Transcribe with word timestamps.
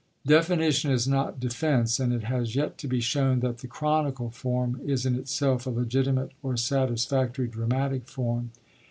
Definition 0.25 0.89
is 0.89 1.07
not 1.07 1.39
defence, 1.39 1.99
and 1.99 2.11
it 2.11 2.23
has 2.23 2.55
yet 2.55 2.79
to 2.79 2.87
be 2.87 2.99
shown 3.01 3.39
that 3.41 3.59
the 3.59 3.67
'chronicle' 3.67 4.31
form 4.31 4.81
is 4.83 5.05
in 5.05 5.13
itself 5.13 5.67
a 5.67 5.69
legitimate 5.69 6.31
or 6.41 6.57
satisfactory 6.57 7.47
dramatic 7.47 8.07
form. 8.07 8.49